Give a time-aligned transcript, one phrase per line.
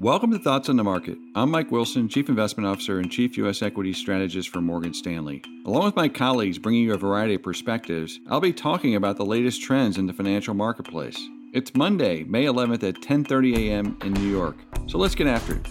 [0.00, 1.18] Welcome to Thoughts on the Market.
[1.34, 3.60] I'm Mike Wilson, Chief Investment Officer and Chief U.S.
[3.60, 5.42] Equity Strategist for Morgan Stanley.
[5.66, 9.26] Along with my colleagues bringing you a variety of perspectives, I'll be talking about the
[9.26, 11.20] latest trends in the financial marketplace.
[11.52, 13.98] It's Monday, May 11th at 10:30 a.m.
[14.02, 14.56] in New York.
[14.86, 15.68] So let's get after it.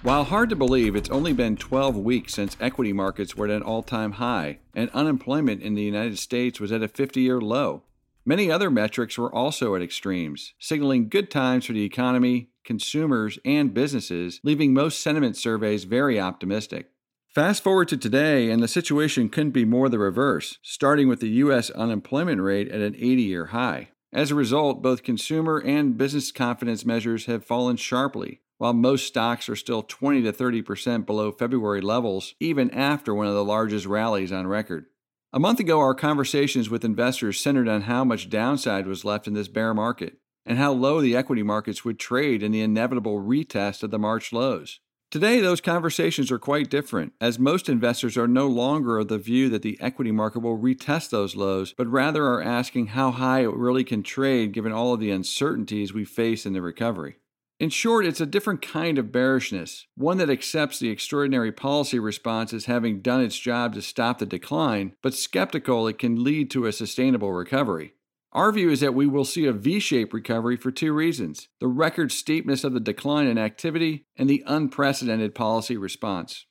[0.00, 3.62] While hard to believe, it's only been 12 weeks since equity markets were at an
[3.62, 7.82] all-time high and unemployment in the United States was at a 50-year low.
[8.24, 13.74] Many other metrics were also at extremes, signaling good times for the economy, consumers, and
[13.74, 16.90] businesses, leaving most sentiment surveys very optimistic.
[17.34, 21.30] Fast forward to today, and the situation couldn't be more the reverse, starting with the
[21.30, 21.70] U.S.
[21.70, 23.88] unemployment rate at an 80 year high.
[24.12, 29.48] As a result, both consumer and business confidence measures have fallen sharply, while most stocks
[29.48, 33.86] are still 20 to 30 percent below February levels, even after one of the largest
[33.86, 34.86] rallies on record.
[35.34, 39.32] A month ago, our conversations with investors centered on how much downside was left in
[39.32, 43.82] this bear market and how low the equity markets would trade in the inevitable retest
[43.82, 44.80] of the March lows.
[45.10, 49.48] Today, those conversations are quite different, as most investors are no longer of the view
[49.48, 53.54] that the equity market will retest those lows, but rather are asking how high it
[53.54, 57.16] really can trade given all of the uncertainties we face in the recovery.
[57.62, 62.52] In short, it's a different kind of bearishness, one that accepts the extraordinary policy response
[62.52, 66.66] as having done its job to stop the decline, but skeptical it can lead to
[66.66, 67.94] a sustainable recovery.
[68.32, 71.68] Our view is that we will see a V shaped recovery for two reasons the
[71.68, 76.46] record steepness of the decline in activity and the unprecedented policy response.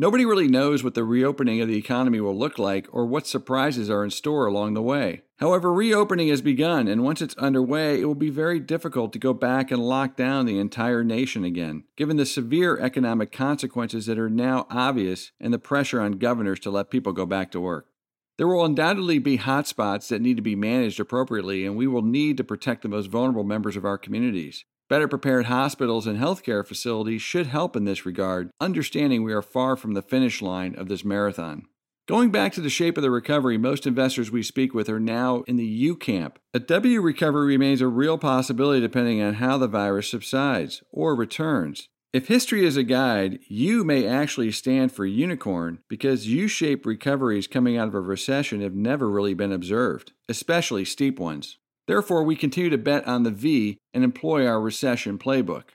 [0.00, 3.90] Nobody really knows what the reopening of the economy will look like or what surprises
[3.90, 5.22] are in store along the way.
[5.38, 9.34] However, reopening has begun, and once it's underway, it will be very difficult to go
[9.34, 14.30] back and lock down the entire nation again, given the severe economic consequences that are
[14.30, 17.88] now obvious and the pressure on governors to let people go back to work.
[18.36, 22.36] There will undoubtedly be hotspots that need to be managed appropriately, and we will need
[22.36, 24.64] to protect the most vulnerable members of our communities.
[24.88, 29.76] Better prepared hospitals and healthcare facilities should help in this regard, understanding we are far
[29.76, 31.66] from the finish line of this marathon.
[32.06, 35.42] Going back to the shape of the recovery, most investors we speak with are now
[35.42, 36.38] in the U camp.
[36.54, 41.90] A W recovery remains a real possibility depending on how the virus subsides or returns.
[42.14, 47.46] If history is a guide, U may actually stand for unicorn because U shaped recoveries
[47.46, 51.58] coming out of a recession have never really been observed, especially steep ones.
[51.88, 55.70] Therefore, we continue to bet on the V and employ our recession playbook.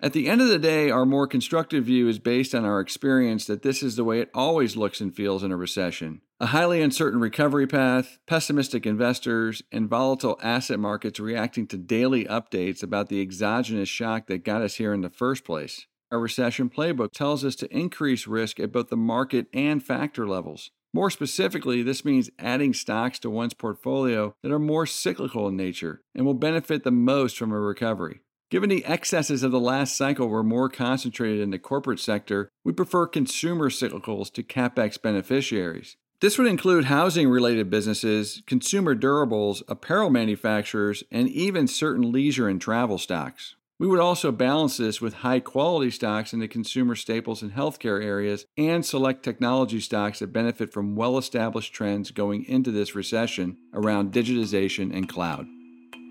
[0.00, 3.46] At the end of the day, our more constructive view is based on our experience
[3.46, 6.20] that this is the way it always looks and feels in a recession.
[6.40, 12.82] A highly uncertain recovery path, pessimistic investors, and volatile asset markets reacting to daily updates
[12.82, 15.86] about the exogenous shock that got us here in the first place.
[16.10, 20.72] Our recession playbook tells us to increase risk at both the market and factor levels.
[20.94, 26.02] More specifically, this means adding stocks to one's portfolio that are more cyclical in nature
[26.14, 28.20] and will benefit the most from a recovery.
[28.50, 32.74] Given the excesses of the last cycle were more concentrated in the corporate sector, we
[32.74, 35.96] prefer consumer cyclicals to capex beneficiaries.
[36.20, 42.60] This would include housing related businesses, consumer durables, apparel manufacturers, and even certain leisure and
[42.60, 43.56] travel stocks.
[43.82, 48.00] We would also balance this with high quality stocks in the consumer staples and healthcare
[48.00, 53.56] areas and select technology stocks that benefit from well established trends going into this recession
[53.74, 55.48] around digitization and cloud.